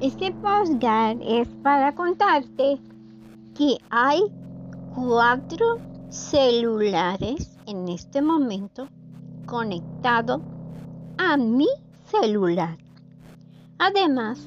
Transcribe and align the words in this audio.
Este 0.00 0.32
postcard 0.32 1.18
es 1.20 1.46
para 1.62 1.94
contarte 1.94 2.80
que 3.54 3.76
hay 3.90 4.22
cuatro 4.94 5.76
celulares 6.08 7.58
en 7.66 7.86
este 7.86 8.22
momento 8.22 8.88
conectados 9.44 10.40
a 11.18 11.36
mi 11.36 11.68
celular. 12.06 12.78
Además, 13.78 14.40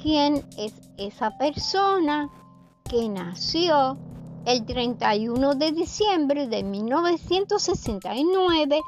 quién 0.01 0.43
es 0.57 0.73
esa 0.97 1.37
persona 1.37 2.29
que 2.83 3.07
nació 3.09 3.97
el 4.45 4.65
31 4.65 5.55
de 5.55 5.71
diciembre 5.71 6.47
de 6.47 6.63
1969 6.63 8.81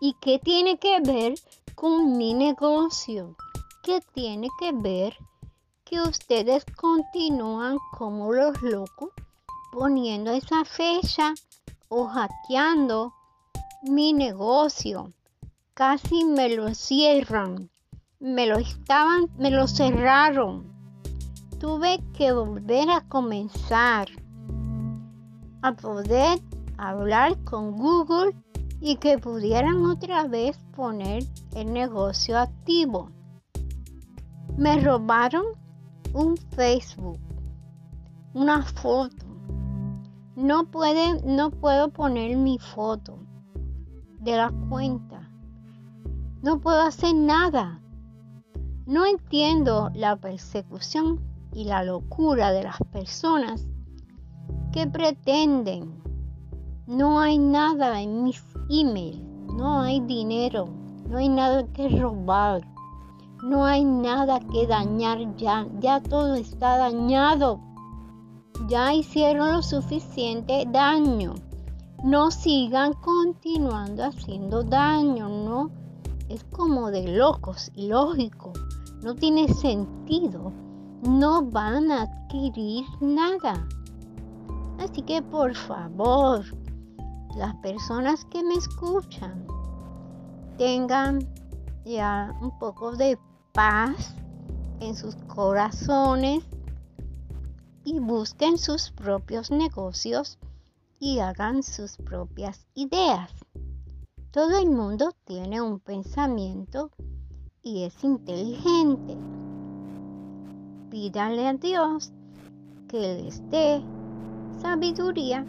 y 0.00 0.14
qué 0.20 0.38
tiene 0.38 0.78
que 0.78 1.00
ver 1.00 1.34
con 1.74 2.16
mi 2.16 2.32
negocio. 2.34 3.34
¿Qué 3.82 4.00
tiene 4.12 4.48
que 4.58 4.72
ver 4.72 5.16
que 5.84 6.00
ustedes 6.00 6.64
continúan 6.76 7.78
como 7.96 8.32
los 8.32 8.60
locos 8.60 9.10
poniendo 9.72 10.32
esa 10.32 10.64
fecha 10.64 11.34
o 11.88 12.06
hackeando 12.06 13.14
mi 13.88 14.12
negocio. 14.12 15.12
Casi 15.74 16.24
me 16.24 16.54
lo 16.54 16.74
cierran. 16.74 17.70
Me 18.18 18.46
lo 18.46 18.56
estaban, 18.56 19.30
me 19.38 19.50
lo 19.50 19.68
cerraron. 19.68 20.72
Tuve 21.60 22.02
que 22.12 22.32
volver 22.32 22.90
a 22.90 23.02
comenzar 23.02 24.08
a 25.62 25.72
poder 25.72 26.40
hablar 26.78 27.42
con 27.44 27.76
Google 27.76 28.34
y 28.80 28.96
que 28.96 29.18
pudieran 29.18 29.84
otra 29.86 30.26
vez 30.26 30.58
poner 30.74 31.24
el 31.54 31.72
negocio 31.72 32.38
activo. 32.38 33.10
Me 34.56 34.80
robaron 34.80 35.44
un 36.12 36.36
Facebook, 36.36 37.18
una 38.34 38.62
foto. 38.62 39.26
No, 40.34 40.66
puede, 40.66 41.22
no 41.22 41.50
puedo 41.50 41.90
poner 41.90 42.36
mi 42.36 42.58
foto 42.58 43.26
de 44.26 44.36
la 44.36 44.52
cuenta. 44.68 45.30
No 46.42 46.58
puedo 46.58 46.80
hacer 46.80 47.14
nada. 47.14 47.80
No 48.84 49.06
entiendo 49.06 49.90
la 49.94 50.16
persecución 50.16 51.20
y 51.52 51.64
la 51.64 51.84
locura 51.84 52.50
de 52.50 52.64
las 52.64 52.76
personas 52.92 53.68
que 54.72 54.88
pretenden. 54.88 56.02
No 56.88 57.20
hay 57.20 57.38
nada 57.38 58.02
en 58.02 58.24
mis 58.24 58.44
emails, 58.68 59.20
no 59.56 59.80
hay 59.80 60.00
dinero, 60.00 60.68
no 61.08 61.18
hay 61.18 61.28
nada 61.28 61.64
que 61.72 61.88
robar, 61.88 62.66
no 63.44 63.64
hay 63.64 63.84
nada 63.84 64.40
que 64.40 64.66
dañar 64.66 65.36
ya, 65.36 65.68
ya 65.78 66.02
todo 66.02 66.34
está 66.34 66.78
dañado. 66.78 67.60
Ya 68.68 68.92
hicieron 68.92 69.52
lo 69.52 69.62
suficiente 69.62 70.66
daño 70.68 71.34
no 72.04 72.30
sigan 72.30 72.92
continuando 72.94 74.04
haciendo 74.04 74.62
daño, 74.62 75.28
¿no? 75.28 75.70
Es 76.28 76.44
como 76.44 76.90
de 76.90 77.08
locos, 77.16 77.70
lógico, 77.74 78.52
no 79.02 79.14
tiene 79.14 79.48
sentido, 79.48 80.52
no 81.02 81.42
van 81.42 81.90
a 81.90 82.02
adquirir 82.02 82.84
nada. 83.00 83.66
Así 84.78 85.02
que 85.02 85.22
por 85.22 85.54
favor, 85.54 86.44
las 87.36 87.54
personas 87.56 88.24
que 88.26 88.42
me 88.42 88.54
escuchan, 88.54 89.46
tengan 90.58 91.26
ya 91.84 92.34
un 92.40 92.58
poco 92.58 92.96
de 92.96 93.18
paz 93.52 94.14
en 94.80 94.94
sus 94.94 95.14
corazones 95.26 96.44
y 97.84 98.00
busquen 98.00 98.58
sus 98.58 98.90
propios 98.90 99.50
negocios 99.50 100.38
y 100.98 101.18
hagan 101.18 101.62
sus 101.62 101.96
propias 101.96 102.66
ideas. 102.74 103.30
Todo 104.30 104.58
el 104.58 104.70
mundo 104.70 105.12
tiene 105.24 105.60
un 105.60 105.80
pensamiento 105.80 106.90
y 107.62 107.84
es 107.84 108.04
inteligente. 108.04 109.16
Pídale 110.90 111.48
a 111.48 111.54
Dios 111.54 112.12
que 112.88 112.98
les 112.98 113.50
dé 113.50 113.82
sabiduría 114.60 115.44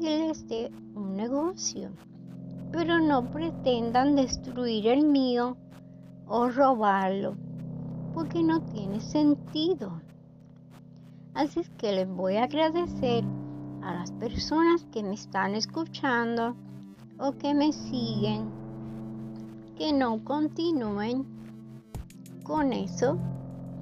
y 0.00 0.04
les 0.04 0.46
dé 0.48 0.70
un 0.94 1.14
negocio. 1.16 1.90
Pero 2.72 3.00
no 3.00 3.30
pretendan 3.30 4.16
destruir 4.16 4.86
el 4.88 5.04
mío 5.04 5.56
o 6.26 6.48
robarlo, 6.48 7.36
porque 8.14 8.42
no 8.42 8.60
tiene 8.60 9.00
sentido. 9.00 10.00
Así 11.34 11.60
es 11.60 11.70
que 11.70 11.92
les 11.92 12.08
voy 12.08 12.36
a 12.36 12.44
agradecer 12.44 13.24
a 13.82 13.94
las 13.94 14.12
personas 14.12 14.84
que 14.92 15.02
me 15.02 15.14
están 15.14 15.54
escuchando 15.54 16.54
o 17.18 17.32
que 17.32 17.54
me 17.54 17.72
siguen 17.72 18.50
que 19.76 19.92
no 19.92 20.22
continúen 20.24 21.24
con 22.42 22.72
eso 22.72 23.18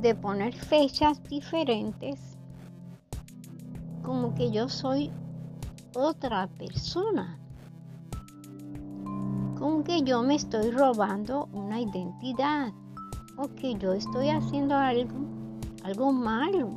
de 0.03 0.15
poner 0.15 0.55
fechas 0.55 1.23
diferentes 1.25 2.37
como 4.03 4.35
que 4.35 4.53
yo 4.53 4.69
soy 4.69 5.11
otra 5.97 6.47
persona. 6.47 7.39
Como 9.59 9.83
que 9.83 10.03
yo 10.03 10.23
me 10.23 10.37
estoy 10.37 10.71
robando 10.71 11.49
una 11.53 11.81
identidad 11.81 12.73
o 13.37 13.49
que 13.57 13.75
yo 13.75 13.95
estoy 13.95 14.29
haciendo 14.29 14.77
algo 14.77 15.17
algo 15.83 16.13
malo. 16.13 16.71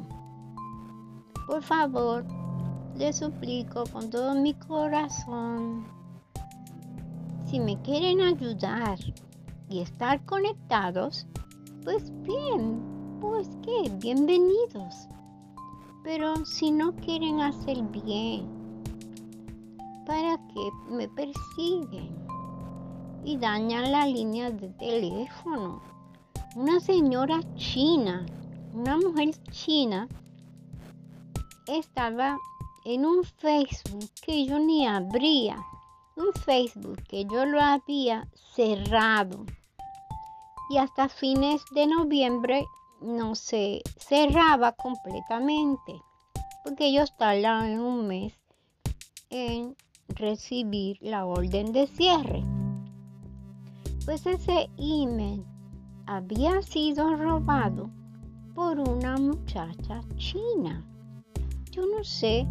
Por 1.47 1.61
favor 1.61 2.25
les 2.99 3.15
suplico 3.15 3.85
con 3.93 4.09
todo 4.09 4.35
mi 4.35 4.53
corazón, 4.53 5.85
si 7.45 7.57
me 7.57 7.81
quieren 7.81 8.19
ayudar 8.19 8.99
y 9.69 9.79
estar 9.79 10.23
conectados, 10.25 11.25
pues 11.85 12.11
bien, 12.23 13.17
pues 13.21 13.47
que 13.63 13.89
bienvenidos. 14.01 15.07
Pero 16.03 16.45
si 16.45 16.71
no 16.71 16.93
quieren 16.97 17.39
hacer 17.39 17.81
bien, 17.83 18.49
¿para 20.05 20.37
qué 20.53 20.69
me 20.91 21.07
persiguen? 21.07 22.13
Y 23.23 23.37
dañan 23.37 23.93
la 23.93 24.07
línea 24.07 24.51
de 24.51 24.67
teléfono. 24.73 25.81
Una 26.57 26.81
señora 26.81 27.39
china, 27.55 28.25
una 28.73 28.97
mujer 28.97 29.31
china, 29.51 30.09
estaba 31.65 32.37
en 32.91 33.05
un 33.05 33.23
Facebook 33.23 34.09
que 34.19 34.47
yo 34.47 34.57
ni 34.57 34.87
abría, 34.87 35.63
un 36.15 36.33
Facebook 36.33 37.03
que 37.03 37.23
yo 37.25 37.45
lo 37.45 37.61
había 37.61 38.27
cerrado 38.55 39.45
y 40.71 40.77
hasta 40.77 41.07
fines 41.07 41.61
de 41.75 41.85
noviembre 41.85 42.65
no 42.99 43.35
se 43.35 43.83
cerraba 43.99 44.71
completamente 44.71 46.01
porque 46.63 46.87
ellos 46.87 47.15
tardan 47.15 47.79
un 47.79 48.07
mes 48.07 48.33
en 49.29 49.77
recibir 50.07 50.97
la 50.99 51.27
orden 51.27 51.71
de 51.71 51.85
cierre. 51.85 52.43
Pues 54.03 54.25
ese 54.25 54.67
email 54.79 55.45
había 56.07 56.63
sido 56.63 57.15
robado 57.15 57.91
por 58.55 58.79
una 58.79 59.15
muchacha 59.17 60.01
china. 60.17 60.83
Yo 61.71 61.85
no 61.85 62.03
sé 62.03 62.47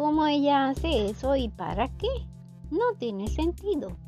cómo 0.00 0.26
ella 0.26 0.70
hace 0.70 1.10
eso 1.10 1.36
y 1.36 1.50
para 1.50 1.86
qué. 1.98 2.08
No 2.70 2.94
tiene 2.98 3.28
sentido. 3.28 3.98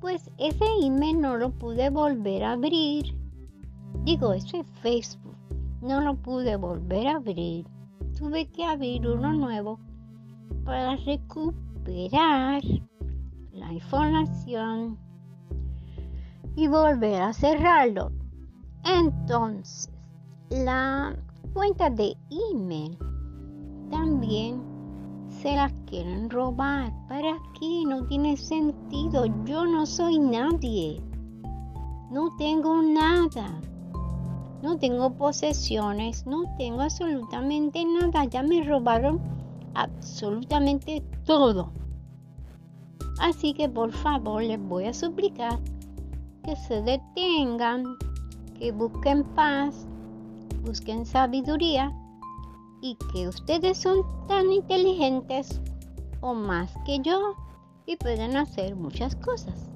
pues 0.00 0.28
ese 0.36 0.64
email 0.82 1.20
no 1.20 1.36
lo 1.36 1.50
pude 1.50 1.90
volver 1.90 2.42
a 2.42 2.54
abrir. 2.54 3.16
Digo, 4.02 4.32
ese 4.32 4.64
Facebook 4.82 5.36
no 5.80 6.00
lo 6.00 6.16
pude 6.16 6.56
volver 6.56 7.06
a 7.06 7.16
abrir. 7.18 7.68
Tuve 8.18 8.48
que 8.48 8.64
abrir 8.64 9.06
uno 9.06 9.32
nuevo 9.32 9.78
para 10.64 10.96
recuperar 10.96 12.60
la 13.52 13.72
información 13.72 14.98
y 16.56 16.66
volver 16.66 17.22
a 17.22 17.32
cerrarlo. 17.32 18.10
Entonces, 18.84 19.88
la 20.50 21.16
cuenta 21.52 21.90
de 21.90 22.16
email 22.50 22.98
también 23.90 24.62
se 25.28 25.54
las 25.54 25.72
quieren 25.86 26.30
robar. 26.30 26.92
¿Para 27.08 27.36
qué? 27.58 27.84
No 27.86 28.04
tiene 28.06 28.36
sentido. 28.36 29.26
Yo 29.44 29.66
no 29.66 29.86
soy 29.86 30.18
nadie. 30.18 31.00
No 32.10 32.34
tengo 32.36 32.82
nada. 32.82 33.60
No 34.62 34.78
tengo 34.78 35.12
posesiones. 35.14 36.26
No 36.26 36.44
tengo 36.56 36.80
absolutamente 36.80 37.84
nada. 37.84 38.24
Ya 38.24 38.42
me 38.42 38.62
robaron 38.64 39.20
absolutamente 39.74 41.02
todo. 41.24 41.70
Así 43.20 43.52
que 43.54 43.68
por 43.68 43.92
favor 43.92 44.42
les 44.42 44.60
voy 44.60 44.86
a 44.86 44.94
suplicar 44.94 45.60
que 46.42 46.56
se 46.56 46.82
detengan, 46.82 47.96
que 48.58 48.72
busquen 48.72 49.24
paz, 49.34 49.86
busquen 50.64 51.06
sabiduría 51.06 51.92
y 52.84 52.96
que 53.10 53.26
ustedes 53.26 53.78
son 53.78 54.02
tan 54.28 54.52
inteligentes 54.52 55.58
o 56.20 56.34
más 56.34 56.70
que 56.84 57.00
yo 57.00 57.34
y 57.86 57.96
pueden 57.96 58.36
hacer 58.36 58.76
muchas 58.76 59.16
cosas. 59.16 59.70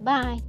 Bye. 0.00 0.42